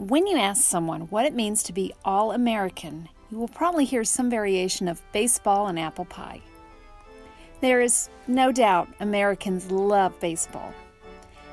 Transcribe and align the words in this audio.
When 0.00 0.26
you 0.26 0.38
ask 0.38 0.62
someone 0.62 1.02
what 1.08 1.26
it 1.26 1.34
means 1.34 1.62
to 1.64 1.74
be 1.74 1.92
all 2.06 2.32
American, 2.32 3.10
you 3.30 3.38
will 3.38 3.48
probably 3.48 3.84
hear 3.84 4.02
some 4.02 4.30
variation 4.30 4.88
of 4.88 5.02
baseball 5.12 5.66
and 5.66 5.78
apple 5.78 6.06
pie. 6.06 6.40
There 7.60 7.82
is 7.82 8.08
no 8.26 8.50
doubt 8.50 8.88
Americans 9.00 9.70
love 9.70 10.18
baseball. 10.18 10.72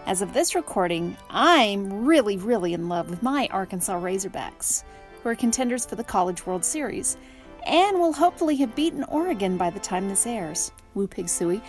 As 0.06 0.22
of 0.22 0.32
this 0.32 0.56
recording, 0.56 1.18
I'm 1.30 2.06
really, 2.06 2.38
really 2.38 2.74
in 2.74 2.88
love 2.88 3.10
with 3.10 3.22
my 3.22 3.50
Arkansas 3.52 4.00
Razorbacks, 4.00 4.86
who 5.22 5.28
are 5.28 5.36
contenders 5.36 5.86
for 5.86 5.98
the 5.98 6.04
College 6.06 6.46
World 6.46 6.64
Series 6.64 7.18
and 7.66 8.00
will 8.00 8.14
hopefully 8.14 8.56
have 8.56 8.78
beaten 8.78 9.04
Oregon 9.04 9.58
by 9.58 9.70
the 9.70 9.82
time 9.82 10.08
this 10.08 10.26
airs. 10.26 10.72
Woo 10.94 11.06
Pig 11.06 11.26
sooie. 11.26 11.62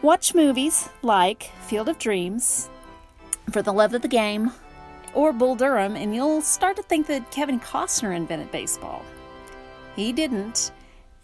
Watch 0.00 0.34
movies 0.34 0.88
like 1.02 1.52
Field 1.66 1.90
of 1.90 1.98
Dreams, 1.98 2.70
For 3.50 3.60
the 3.60 3.74
Love 3.74 3.92
of 3.92 4.00
the 4.00 4.08
Game, 4.08 4.52
or 5.16 5.32
Bull 5.32 5.56
Durham, 5.56 5.96
and 5.96 6.14
you'll 6.14 6.42
start 6.42 6.76
to 6.76 6.82
think 6.82 7.06
that 7.06 7.30
Kevin 7.30 7.58
Costner 7.58 8.14
invented 8.14 8.52
baseball. 8.52 9.02
He 9.96 10.12
didn't, 10.12 10.70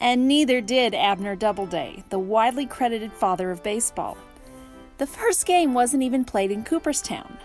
and 0.01 0.27
neither 0.27 0.63
did 0.63 0.95
Abner 0.95 1.37
Doubleday, 1.37 2.03
the 2.09 2.19
widely 2.19 2.65
credited 2.65 3.13
father 3.13 3.51
of 3.51 3.63
baseball. 3.63 4.17
The 4.97 5.07
first 5.07 5.45
game 5.45 5.75
wasn't 5.75 6.03
even 6.03 6.25
played 6.25 6.51
in 6.51 6.65
Cooperstown. 6.65 7.37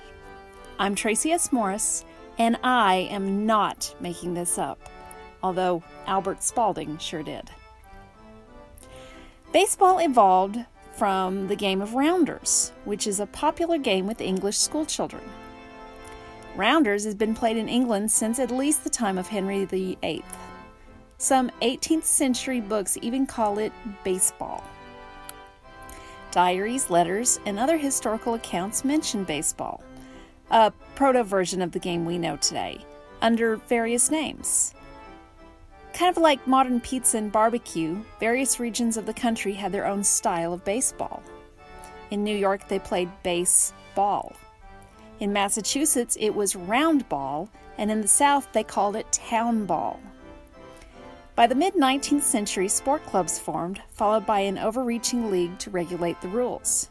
I'm 0.80 0.96
Tracy 0.96 1.34
S. 1.34 1.52
Morris, 1.52 2.06
and 2.38 2.58
I 2.64 3.10
am 3.12 3.46
not 3.46 3.94
making 4.00 4.34
this 4.34 4.58
up, 4.58 4.80
although 5.44 5.84
Albert 6.06 6.44
Spalding 6.44 6.98
sure 6.98 7.24
did. 7.24 7.50
Baseball 9.52 10.00
evolved 10.00 10.60
from 10.94 11.50
the 11.50 11.56
game 11.58 11.82
of 11.82 11.94
rounders, 11.96 12.72
which 12.86 13.06
is 13.06 13.20
a 13.20 13.26
popular 13.26 13.78
game 13.78 14.08
with 14.08 14.22
English 14.22 14.58
schoolchildren. 14.58 15.24
Rounders 16.58 17.04
has 17.06 17.14
been 17.14 17.36
played 17.36 17.56
in 17.56 17.70
England 17.70 18.12
since 18.12 18.40
at 18.40 18.50
least 18.50 18.84
the 18.84 18.90
time 18.90 19.20
of 19.20 19.28
Henry 19.28 19.66
VIII. 19.66 20.24
Some 21.20 21.52
18th 21.62 22.06
century 22.06 22.62
books 22.62 22.98
even 23.04 23.28
call 23.28 23.60
it 23.60 23.72
baseball. 24.04 24.64
Diaries, 26.32 26.90
letters, 26.90 27.40
and 27.46 27.60
other 27.60 27.78
historical 27.78 28.34
accounts 28.34 28.84
mention 28.84 29.24
baseball, 29.24 29.84
a 30.50 30.74
proto 30.96 31.24
version 31.24 31.62
of 31.62 31.74
the 31.74 31.80
game 31.80 32.06
we 32.06 32.18
know 32.18 32.38
today, 32.38 32.84
under 33.22 33.58
various 33.58 34.10
names. 34.10 34.74
Kind 35.94 36.10
of 36.10 36.22
like 36.22 36.48
modern 36.48 36.82
pizza 36.82 37.20
and 37.20 37.32
barbecue, 37.32 38.04
various 38.20 38.60
regions 38.60 38.98
of 38.98 39.06
the 39.06 39.14
country 39.14 39.54
had 39.54 39.72
their 39.72 39.86
own 39.86 40.04
style 40.04 40.54
of 40.54 40.66
baseball. 40.66 41.22
In 42.10 42.24
New 42.24 42.36
York, 42.36 42.68
they 42.68 42.80
played 42.80 43.12
baseball. 43.22 44.36
In 45.20 45.34
Massachusetts, 45.34 46.16
it 46.20 46.36
was 46.36 46.56
round 46.56 47.10
ball, 47.10 47.50
and 47.78 47.90
in 47.90 48.02
the 48.02 48.08
South, 48.08 48.52
they 48.54 48.64
called 48.64 48.96
it 48.96 49.12
town 49.12 49.66
ball. 49.66 50.00
By 51.36 51.48
the 51.48 51.56
mid 51.56 51.74
19th 51.74 52.22
century, 52.22 52.68
sport 52.68 53.04
clubs 53.06 53.40
formed, 53.40 53.82
followed 53.90 54.26
by 54.26 54.42
an 54.42 54.58
overreaching 54.58 55.32
league 55.32 55.58
to 55.60 55.72
regulate 55.72 56.22
the 56.22 56.28
rules. 56.28 56.90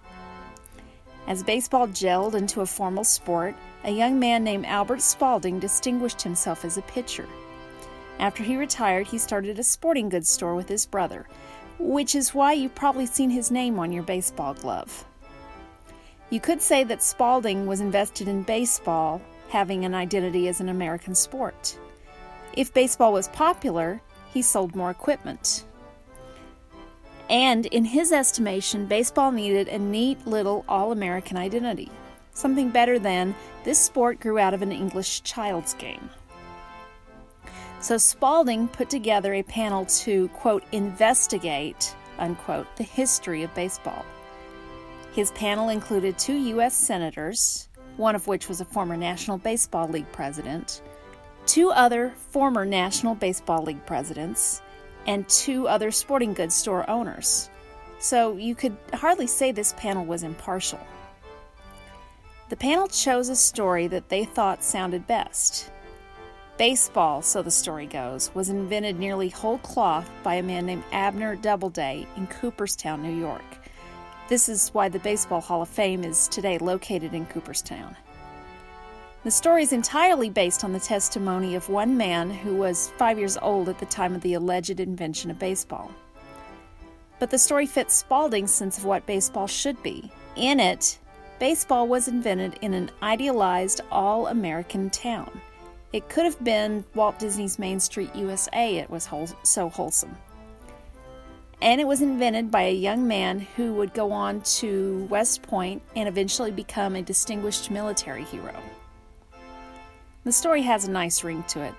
As 1.28 1.42
baseball 1.42 1.88
gelled 1.88 2.34
into 2.34 2.60
a 2.60 2.66
formal 2.66 3.04
sport, 3.04 3.54
a 3.84 3.90
young 3.90 4.18
man 4.18 4.42
named 4.42 4.66
Albert 4.66 5.02
Spalding 5.02 5.60
distinguished 5.60 6.22
himself 6.22 6.64
as 6.64 6.78
a 6.78 6.82
pitcher. 6.82 7.28
After 8.18 8.42
he 8.42 8.56
retired, 8.56 9.06
he 9.06 9.18
started 9.18 9.58
a 9.58 9.64
sporting 9.64 10.08
goods 10.08 10.30
store 10.30 10.54
with 10.54 10.68
his 10.68 10.86
brother, 10.86 11.26
which 11.78 12.14
is 12.14 12.34
why 12.34 12.52
you've 12.52 12.74
probably 12.74 13.06
seen 13.06 13.30
his 13.30 13.50
name 13.50 13.78
on 13.78 13.92
your 13.92 14.02
baseball 14.02 14.54
glove. 14.54 15.04
You 16.30 16.40
could 16.40 16.60
say 16.60 16.82
that 16.84 17.02
Spalding 17.02 17.66
was 17.66 17.80
invested 17.80 18.26
in 18.26 18.42
baseball, 18.42 19.22
having 19.48 19.84
an 19.84 19.94
identity 19.94 20.48
as 20.48 20.60
an 20.60 20.68
American 20.68 21.14
sport. 21.14 21.78
If 22.54 22.74
baseball 22.74 23.12
was 23.12 23.28
popular, 23.28 24.00
he 24.32 24.42
sold 24.42 24.74
more 24.74 24.90
equipment. 24.90 25.64
And 27.30 27.66
in 27.66 27.84
his 27.84 28.12
estimation, 28.12 28.86
baseball 28.86 29.30
needed 29.30 29.68
a 29.68 29.78
neat 29.78 30.26
little 30.26 30.64
all 30.68 30.90
American 30.90 31.36
identity, 31.36 31.90
something 32.34 32.70
better 32.70 32.98
than 32.98 33.34
this 33.64 33.78
sport 33.78 34.20
grew 34.20 34.38
out 34.38 34.54
of 34.54 34.62
an 34.62 34.72
English 34.72 35.22
child's 35.22 35.74
game. 35.74 36.10
So 37.80 37.98
Spalding 37.98 38.68
put 38.68 38.90
together 38.90 39.34
a 39.34 39.42
panel 39.42 39.84
to, 39.86 40.28
quote, 40.28 40.64
investigate, 40.72 41.94
unquote, 42.18 42.74
the 42.76 42.84
history 42.84 43.42
of 43.44 43.54
baseball. 43.54 44.04
His 45.16 45.30
panel 45.30 45.70
included 45.70 46.18
two 46.18 46.34
U.S. 46.34 46.74
senators, 46.74 47.70
one 47.96 48.14
of 48.14 48.26
which 48.26 48.50
was 48.50 48.60
a 48.60 48.66
former 48.66 48.98
National 48.98 49.38
Baseball 49.38 49.88
League 49.88 50.12
president, 50.12 50.82
two 51.46 51.70
other 51.70 52.12
former 52.28 52.66
National 52.66 53.14
Baseball 53.14 53.62
League 53.62 53.86
presidents, 53.86 54.60
and 55.06 55.26
two 55.26 55.68
other 55.68 55.90
sporting 55.90 56.34
goods 56.34 56.54
store 56.54 56.88
owners. 56.90 57.48
So 57.98 58.36
you 58.36 58.54
could 58.54 58.76
hardly 58.92 59.26
say 59.26 59.52
this 59.52 59.72
panel 59.78 60.04
was 60.04 60.22
impartial. 60.22 60.80
The 62.50 62.56
panel 62.56 62.86
chose 62.86 63.30
a 63.30 63.36
story 63.36 63.86
that 63.86 64.10
they 64.10 64.26
thought 64.26 64.62
sounded 64.62 65.06
best. 65.06 65.70
Baseball, 66.58 67.22
so 67.22 67.40
the 67.40 67.50
story 67.50 67.86
goes, 67.86 68.34
was 68.34 68.50
invented 68.50 68.98
nearly 68.98 69.30
whole 69.30 69.58
cloth 69.60 70.10
by 70.22 70.34
a 70.34 70.42
man 70.42 70.66
named 70.66 70.84
Abner 70.92 71.36
Doubleday 71.36 72.06
in 72.18 72.26
Cooperstown, 72.26 73.02
New 73.02 73.18
York. 73.18 73.42
This 74.28 74.48
is 74.48 74.70
why 74.70 74.88
the 74.88 74.98
Baseball 74.98 75.40
Hall 75.40 75.62
of 75.62 75.68
Fame 75.68 76.02
is 76.02 76.26
today 76.26 76.58
located 76.58 77.14
in 77.14 77.26
Cooperstown. 77.26 77.96
The 79.22 79.30
story 79.30 79.62
is 79.62 79.72
entirely 79.72 80.30
based 80.30 80.64
on 80.64 80.72
the 80.72 80.80
testimony 80.80 81.54
of 81.54 81.68
one 81.68 81.96
man 81.96 82.30
who 82.30 82.56
was 82.56 82.90
five 82.98 83.20
years 83.20 83.38
old 83.40 83.68
at 83.68 83.78
the 83.78 83.86
time 83.86 84.16
of 84.16 84.22
the 84.22 84.34
alleged 84.34 84.80
invention 84.80 85.30
of 85.30 85.38
baseball. 85.38 85.92
But 87.20 87.30
the 87.30 87.38
story 87.38 87.66
fits 87.66 87.94
Spalding's 87.94 88.50
sense 88.50 88.78
of 88.78 88.84
what 88.84 89.06
baseball 89.06 89.46
should 89.46 89.80
be. 89.84 90.10
In 90.34 90.58
it, 90.58 90.98
baseball 91.38 91.86
was 91.86 92.08
invented 92.08 92.58
in 92.62 92.74
an 92.74 92.90
idealized 93.02 93.80
all 93.92 94.26
American 94.26 94.90
town. 94.90 95.40
It 95.92 96.08
could 96.08 96.24
have 96.24 96.42
been 96.42 96.84
Walt 96.96 97.20
Disney's 97.20 97.60
Main 97.60 97.78
Street, 97.78 98.14
USA, 98.16 98.78
it 98.78 98.90
was 98.90 99.06
whole, 99.06 99.28
so 99.44 99.68
wholesome 99.68 100.16
and 101.66 101.80
it 101.80 101.86
was 101.88 102.00
invented 102.00 102.48
by 102.48 102.62
a 102.62 102.72
young 102.72 103.08
man 103.08 103.40
who 103.40 103.72
would 103.72 103.92
go 103.92 104.12
on 104.12 104.40
to 104.42 105.04
West 105.10 105.42
Point 105.42 105.82
and 105.96 106.08
eventually 106.08 106.52
become 106.52 106.94
a 106.94 107.02
distinguished 107.02 107.72
military 107.72 108.22
hero. 108.22 108.54
The 110.22 110.30
story 110.30 110.62
has 110.62 110.86
a 110.86 110.92
nice 110.92 111.24
ring 111.24 111.42
to 111.48 111.62
it, 111.62 111.74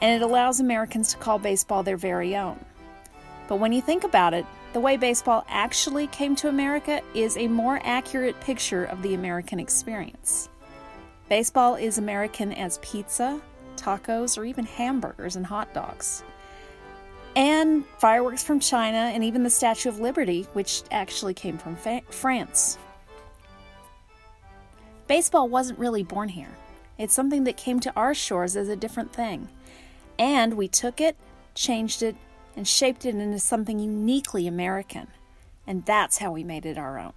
and 0.00 0.14
it 0.14 0.24
allows 0.24 0.60
Americans 0.60 1.10
to 1.10 1.16
call 1.16 1.40
baseball 1.40 1.82
their 1.82 1.96
very 1.96 2.36
own. 2.36 2.64
But 3.48 3.56
when 3.56 3.72
you 3.72 3.82
think 3.82 4.04
about 4.04 4.34
it, 4.34 4.46
the 4.72 4.78
way 4.78 4.96
baseball 4.96 5.44
actually 5.48 6.06
came 6.06 6.36
to 6.36 6.48
America 6.48 7.02
is 7.12 7.36
a 7.36 7.48
more 7.48 7.80
accurate 7.82 8.40
picture 8.40 8.84
of 8.84 9.02
the 9.02 9.14
American 9.14 9.58
experience. 9.58 10.48
Baseball 11.28 11.74
is 11.74 11.98
American 11.98 12.52
as 12.52 12.78
pizza, 12.82 13.40
tacos, 13.74 14.38
or 14.38 14.44
even 14.44 14.64
hamburgers 14.64 15.34
and 15.34 15.44
hot 15.44 15.74
dogs 15.74 16.22
and 17.36 17.84
fireworks 17.98 18.42
from 18.42 18.60
China, 18.60 18.96
and 18.96 19.24
even 19.24 19.42
the 19.42 19.50
Statue 19.50 19.88
of 19.88 20.00
Liberty, 20.00 20.46
which 20.52 20.82
actually 20.90 21.34
came 21.34 21.58
from 21.58 21.76
fa- 21.76 22.02
France. 22.10 22.78
Baseball 25.06 25.48
wasn't 25.48 25.78
really 25.78 26.02
born 26.02 26.28
here. 26.28 26.56
It's 26.96 27.14
something 27.14 27.44
that 27.44 27.56
came 27.56 27.80
to 27.80 27.92
our 27.96 28.14
shores 28.14 28.56
as 28.56 28.68
a 28.68 28.76
different 28.76 29.12
thing. 29.12 29.48
And 30.18 30.54
we 30.54 30.68
took 30.68 31.00
it, 31.00 31.16
changed 31.54 32.02
it, 32.02 32.16
and 32.56 32.66
shaped 32.66 33.04
it 33.04 33.16
into 33.16 33.38
something 33.38 33.78
uniquely 33.78 34.46
American. 34.46 35.08
And 35.66 35.84
that's 35.84 36.18
how 36.18 36.32
we 36.32 36.44
made 36.44 36.66
it 36.66 36.78
our 36.78 36.98
own. 36.98 37.14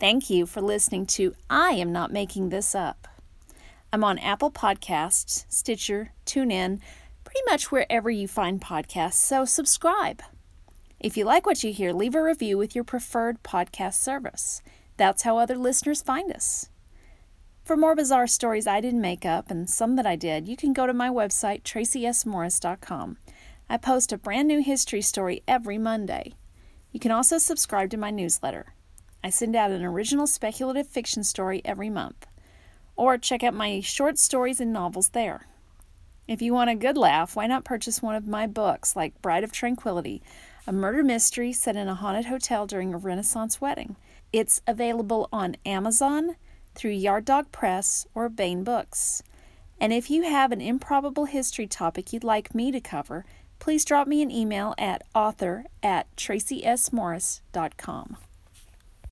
Thank 0.00 0.30
you 0.30 0.46
for 0.46 0.60
listening 0.60 1.06
to 1.06 1.34
I 1.48 1.72
Am 1.72 1.92
Not 1.92 2.10
Making 2.10 2.48
This 2.48 2.74
Up. 2.74 3.06
I'm 3.92 4.02
on 4.02 4.18
Apple 4.18 4.50
Podcasts, 4.50 5.44
Stitcher, 5.48 6.12
TuneIn, 6.24 6.80
pretty 7.24 7.40
much 7.48 7.70
wherever 7.70 8.10
you 8.10 8.28
find 8.28 8.60
podcasts, 8.60 9.14
so 9.14 9.44
subscribe. 9.44 10.22
If 11.00 11.16
you 11.16 11.24
like 11.24 11.46
what 11.46 11.64
you 11.64 11.72
hear, 11.72 11.92
leave 11.92 12.14
a 12.14 12.22
review 12.22 12.56
with 12.56 12.74
your 12.74 12.84
preferred 12.84 13.42
podcast 13.42 13.94
service. 13.94 14.62
That's 14.96 15.22
how 15.22 15.38
other 15.38 15.56
listeners 15.56 16.02
find 16.02 16.32
us. 16.32 16.68
For 17.64 17.76
more 17.76 17.94
bizarre 17.94 18.26
stories 18.26 18.66
I 18.66 18.80
didn't 18.80 19.00
make 19.00 19.24
up 19.24 19.50
and 19.50 19.70
some 19.70 19.96
that 19.96 20.06
I 20.06 20.16
did, 20.16 20.48
you 20.48 20.56
can 20.56 20.72
go 20.72 20.86
to 20.86 20.92
my 20.92 21.08
website, 21.08 21.62
tracysmorris.com. 21.62 23.18
I 23.68 23.76
post 23.76 24.12
a 24.12 24.18
brand 24.18 24.48
new 24.48 24.62
history 24.62 25.00
story 25.00 25.42
every 25.48 25.78
Monday. 25.78 26.34
You 26.90 27.00
can 27.00 27.10
also 27.10 27.38
subscribe 27.38 27.90
to 27.90 27.96
my 27.96 28.10
newsletter. 28.10 28.74
I 29.24 29.30
send 29.30 29.54
out 29.54 29.70
an 29.70 29.84
original 29.84 30.26
speculative 30.26 30.88
fiction 30.88 31.24
story 31.24 31.62
every 31.64 31.88
month. 31.88 32.26
Or 32.96 33.16
check 33.16 33.42
out 33.42 33.54
my 33.54 33.80
short 33.80 34.18
stories 34.18 34.60
and 34.60 34.72
novels 34.72 35.10
there. 35.10 35.46
If 36.28 36.40
you 36.40 36.54
want 36.54 36.70
a 36.70 36.76
good 36.76 36.96
laugh, 36.96 37.34
why 37.34 37.48
not 37.48 37.64
purchase 37.64 38.00
one 38.00 38.14
of 38.14 38.28
my 38.28 38.46
books 38.46 38.94
like 38.94 39.20
Bride 39.20 39.42
of 39.42 39.50
Tranquility, 39.50 40.22
a 40.66 40.72
murder 40.72 41.02
mystery 41.02 41.52
set 41.52 41.74
in 41.74 41.88
a 41.88 41.96
haunted 41.96 42.26
hotel 42.26 42.64
during 42.66 42.94
a 42.94 42.98
Renaissance 42.98 43.60
wedding? 43.60 43.96
It's 44.32 44.62
available 44.66 45.28
on 45.32 45.56
Amazon, 45.66 46.36
through 46.76 46.92
Yard 46.92 47.24
Dog 47.24 47.50
Press, 47.50 48.06
or 48.14 48.28
Baen 48.28 48.62
Books. 48.62 49.24
And 49.80 49.92
if 49.92 50.10
you 50.10 50.22
have 50.22 50.52
an 50.52 50.60
improbable 50.60 51.24
history 51.24 51.66
topic 51.66 52.12
you'd 52.12 52.22
like 52.22 52.54
me 52.54 52.70
to 52.70 52.80
cover, 52.80 53.24
please 53.58 53.84
drop 53.84 54.06
me 54.06 54.22
an 54.22 54.30
email 54.30 54.76
at 54.78 55.02
author 55.14 55.64
at 55.82 56.06
tracysmorris.com. 56.16 58.16